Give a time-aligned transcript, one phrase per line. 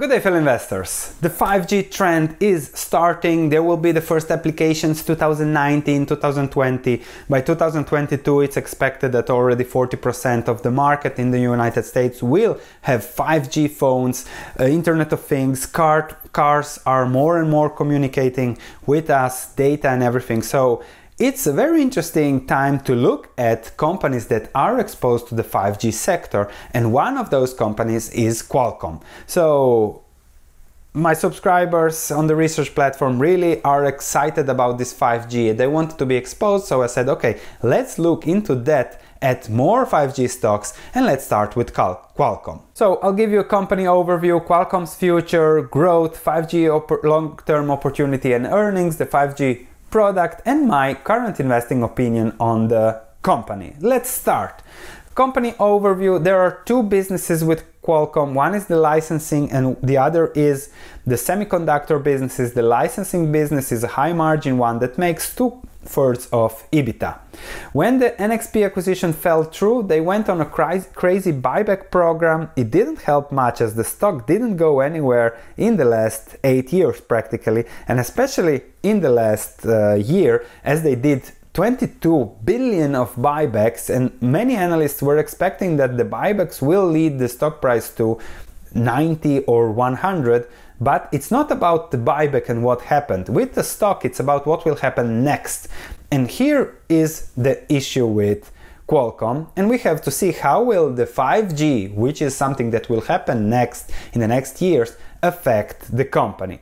[0.00, 1.14] Good day, fellow investors.
[1.20, 3.50] The 5G trend is starting.
[3.50, 7.02] There will be the first applications 2019, 2020.
[7.28, 12.58] By 2022, it's expected that already 40% of the market in the United States will
[12.80, 14.24] have 5G phones,
[14.58, 20.02] uh, Internet of Things, car, cars are more and more communicating with us, data and
[20.02, 20.40] everything.
[20.40, 20.82] So
[21.20, 25.92] it's a very interesting time to look at companies that are exposed to the 5G
[25.92, 29.02] sector, and one of those companies is Qualcomm.
[29.26, 30.02] So,
[30.94, 35.56] my subscribers on the research platform really are excited about this 5G.
[35.56, 39.84] They want to be exposed, so I said, okay, let's look into that at more
[39.84, 42.62] 5G stocks and let's start with Qualcomm.
[42.72, 48.46] So I'll give you a company overview, Qualcomm's future, growth, 5G op- long-term opportunity and
[48.46, 53.74] earnings, the 5G product, and my current investing opinion on the company.
[53.80, 54.62] Let's start.
[55.14, 58.32] Company overview there are two businesses with Qualcomm.
[58.34, 60.70] One is the licensing, and the other is
[61.06, 62.54] the semiconductor businesses.
[62.54, 65.60] The licensing business is a high margin one that makes two
[65.94, 67.18] thirds of EBITDA.
[67.72, 72.50] When the NXP acquisition fell through, they went on a crazy buyback program.
[72.56, 77.00] It didn't help much as the stock didn't go anywhere in the last eight years
[77.00, 81.22] practically, and especially in the last uh, year as they did
[81.54, 87.28] 22 billion of buybacks and many analysts were expecting that the buybacks will lead the
[87.28, 88.18] stock price to
[88.74, 90.46] 90 or 100
[90.80, 93.28] but it's not about the buyback and what happened.
[93.28, 95.68] With the stock, it's about what will happen next.
[96.10, 98.50] And here is the issue with
[98.88, 103.02] Qualcomm, and we have to see how will the 5G, which is something that will
[103.02, 106.60] happen next in the next years, affect the company.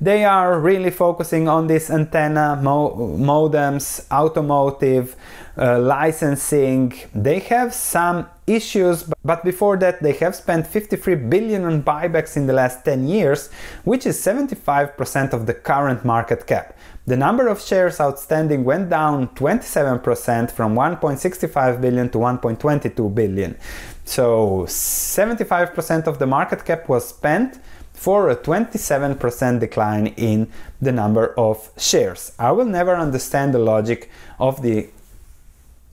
[0.00, 5.16] They are really focusing on this antenna, mo- modems, automotive,
[5.56, 6.94] uh, licensing.
[7.14, 12.46] They have some issues, but before that, they have spent 53 billion on buybacks in
[12.46, 13.50] the last 10 years,
[13.84, 16.76] which is 75% of the current market cap.
[17.08, 23.56] The number of shares outstanding went down 27% from 1.65 billion to 1.22 billion.
[24.04, 27.58] So 75% of the market cap was spent
[27.98, 30.48] for a 27% decline in
[30.80, 32.30] the number of shares.
[32.38, 34.86] I will never understand the logic of the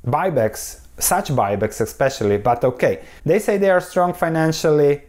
[0.06, 3.04] buybacks, such buybacks especially, but okay.
[3.26, 5.02] They say they are strong financially,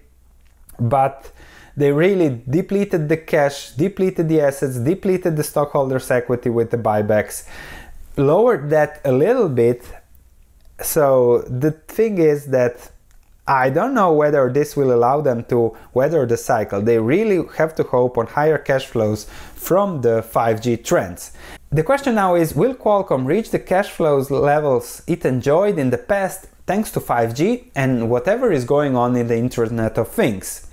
[0.81, 1.31] but
[1.77, 7.47] they really depleted the cash, depleted the assets, depleted the stockholders' equity with the buybacks,
[8.17, 9.85] lowered that a little bit.
[10.81, 12.91] So the thing is that
[13.49, 16.83] I don't know whether this will allow them to weather the cycle.
[16.83, 21.31] They really have to hope on higher cash flows from the 5G trends.
[21.71, 25.99] The question now is Will Qualcomm reach the cash flows levels it enjoyed in the
[25.99, 30.67] past thanks to 5G and whatever is going on in the Internet of Things?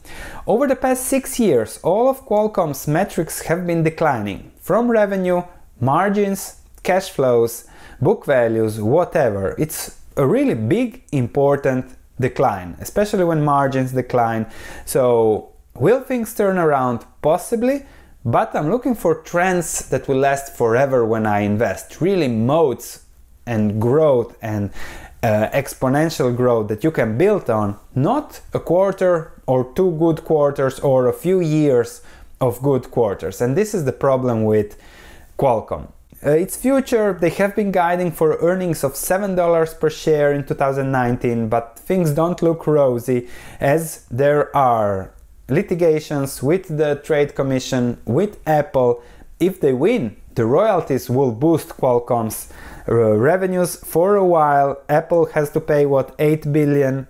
[0.47, 5.43] Over the past six years, all of Qualcomm's metrics have been declining from revenue,
[5.79, 7.65] margins, cash flows,
[8.01, 9.53] book values, whatever.
[9.59, 14.45] It's a really big, important decline, especially when margins decline.
[14.85, 17.05] So, will things turn around?
[17.21, 17.85] Possibly,
[18.25, 22.01] but I'm looking for trends that will last forever when I invest.
[22.01, 23.05] Really, modes
[23.45, 24.71] and growth and
[25.21, 30.79] uh, exponential growth that you can build on, not a quarter or two good quarters
[30.79, 32.01] or a few years
[32.39, 33.41] of good quarters.
[33.41, 34.77] And this is the problem with
[35.37, 35.91] Qualcomm.
[36.25, 41.49] Uh, its future, they have been guiding for earnings of $7 per share in 2019,
[41.49, 43.27] but things don't look rosy
[43.59, 45.11] as there are
[45.49, 49.03] litigations with the Trade Commission, with Apple.
[49.41, 52.47] If they win, the royalties will boost Qualcomm's
[52.87, 54.81] uh, revenues for a while.
[54.87, 57.07] Apple has to pay what 8 billion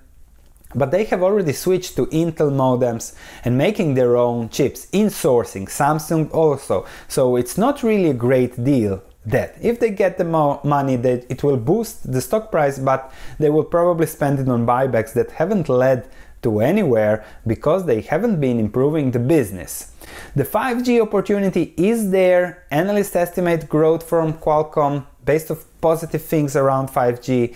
[0.76, 3.14] but they have already switched to Intel modems
[3.44, 6.86] and making their own chips, insourcing, Samsung also.
[7.08, 11.25] So it's not really a great deal that if they get the mo- money that
[11.31, 15.31] it will boost the stock price but they will probably spend it on buybacks that
[15.31, 16.10] haven't led
[16.42, 19.92] to anywhere because they haven't been improving the business.
[20.36, 22.66] The 5G opportunity is there.
[22.69, 27.56] Analysts estimate growth from Qualcomm based of positive things around 5G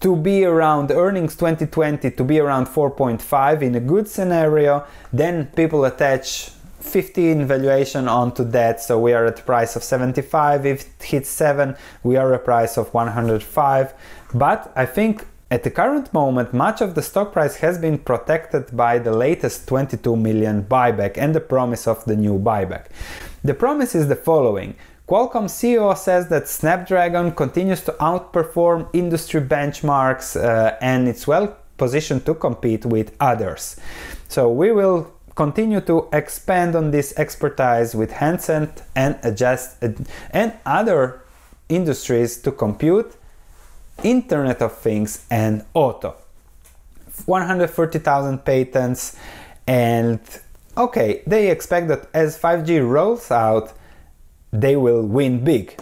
[0.00, 5.84] to be around earnings 2020 to be around 4.5 in a good scenario then people
[5.84, 6.50] attach
[6.80, 8.80] 15 valuation onto that.
[8.80, 12.38] So we are at a price of 75 if it hits 7 we are a
[12.38, 13.92] price of 105
[14.32, 18.76] but i think At the current moment, much of the stock price has been protected
[18.76, 22.84] by the latest 22 million buyback and the promise of the new buyback.
[23.42, 24.76] The promise is the following
[25.10, 32.24] Qualcomm CEO says that Snapdragon continues to outperform industry benchmarks uh, and it's well positioned
[32.26, 33.74] to compete with others.
[34.28, 39.82] So we will continue to expand on this expertise with handset and adjust
[40.32, 41.22] and other
[41.68, 43.12] industries to compute
[44.04, 46.14] Internet of Things and auto.
[47.26, 49.16] 130,000 patents
[49.66, 50.20] and
[50.76, 53.72] okay, they expect that as 5G rolls out,
[54.52, 55.78] they will win big.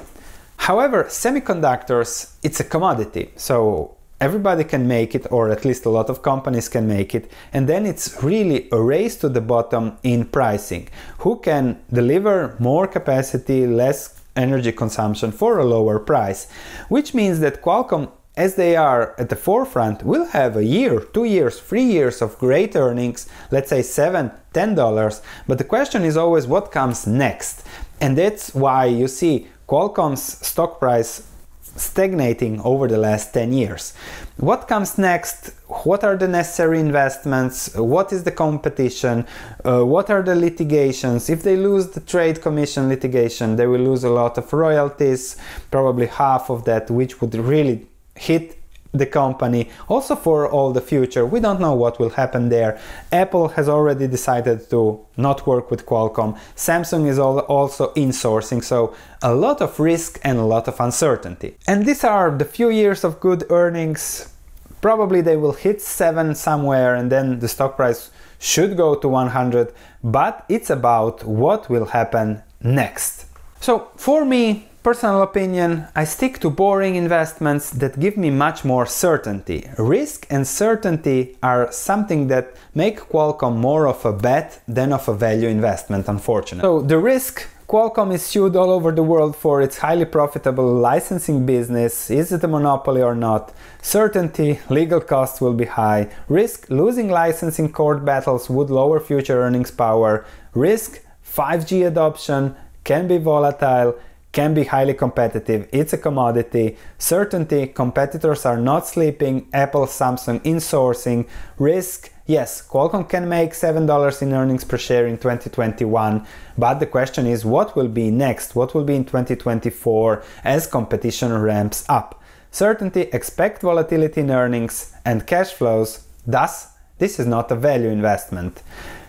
[0.56, 6.11] However, semiconductors, it's a commodity, so everybody can make it, or at least a lot
[6.11, 10.25] of companies can make it, and then it's really a race to the bottom in
[10.25, 10.88] pricing.
[11.19, 16.50] Who can deliver more capacity, less energy consumption for a lower price?
[16.88, 21.25] Which means that Qualcomm as they are at the forefront, will have a year, two
[21.25, 25.20] years, three years of great earnings, let's say seven, ten dollars.
[25.49, 27.67] But the question is always what comes next.
[28.00, 31.28] And that's why you see Qualcomm's stock price
[31.76, 33.94] stagnating over the last 10 years.
[34.36, 35.52] What comes next?
[35.68, 37.74] What are the necessary investments?
[37.74, 39.26] What is the competition?
[39.64, 41.30] Uh, what are the litigations?
[41.30, 45.36] If they lose the trade commission litigation, they will lose a lot of royalties,
[45.70, 48.57] probably half of that, which would really hit
[48.98, 49.70] the company.
[49.88, 52.78] Also for all the future we don't know what will happen there.
[53.12, 56.38] Apple has already decided to not work with qualcomm.
[56.54, 61.56] Samsung is also insourcing so a lot of risk and a lot of uncertainty.
[61.66, 64.32] And these are the few years of good earnings.
[64.80, 69.72] Probably they will hit 7 somewhere and then the stock price should go to 100
[70.04, 73.26] but it's about what will happen next.
[73.60, 78.86] So for me personal opinion, I stick to boring investments that give me much more
[78.86, 79.69] certainty.
[79.78, 85.14] Risk and certainty are something that make Qualcomm more of a bet than of a
[85.14, 86.66] value investment, unfortunately.
[86.66, 91.44] So the risk Qualcomm is sued all over the world for its highly profitable licensing
[91.44, 92.10] business.
[92.10, 93.52] Is it a monopoly or not?
[93.82, 96.08] Certainty, legal costs will be high.
[96.31, 100.24] Risk, losing licensing court battles would lower future earnings power.
[100.54, 103.98] Risk, 5G adoption can be volatile
[104.32, 105.69] can be highly competitive.
[105.72, 106.76] It's a commodity.
[106.98, 109.48] Certainty, competitors are not sleeping.
[109.52, 111.26] Apple, Samsung insourcing.
[111.58, 116.26] Risk, yes, Qualcomm can make $7 in earnings per share in 2021,
[116.56, 118.54] but the question is what will be next?
[118.54, 122.22] What will be in 2024 as competition ramps up?
[122.50, 126.06] Certainty, expect volatility in earnings and cash flows.
[126.26, 128.62] Thus, this is not a value investment.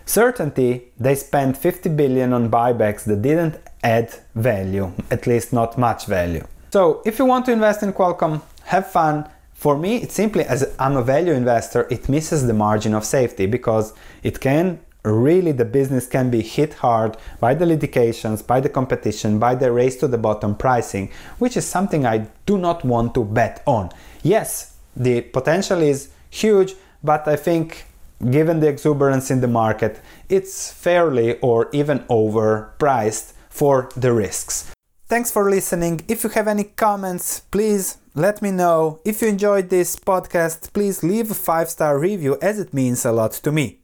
[0.10, 6.08] Certainty, they spent 50 billion on buybacks that didn't add value, at least not much
[6.08, 6.44] value.
[6.72, 9.30] So, if you want to invest in Qualcomm, have fun.
[9.54, 13.46] For me, it's simply as I'm a value investor, it misses the margin of safety
[13.46, 18.70] because it can really the business can be hit hard by the litigations, by the
[18.70, 23.14] competition, by the race to the bottom pricing, which is something I do not want
[23.14, 23.92] to bet on.
[24.24, 26.74] Yes, the potential is huge,
[27.04, 27.86] but I think
[28.30, 34.72] given the exuberance in the market, it's fairly or even overpriced for the risks.
[35.08, 36.02] Thanks for listening.
[36.08, 39.00] If you have any comments, please let me know.
[39.04, 43.12] If you enjoyed this podcast, please leave a five star review as it means a
[43.12, 43.80] lot to me.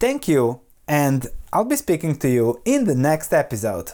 [0.00, 3.92] Thank you, and I'll be speaking to you in the next episode.